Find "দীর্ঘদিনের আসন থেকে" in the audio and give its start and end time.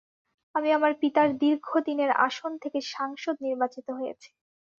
1.37-2.79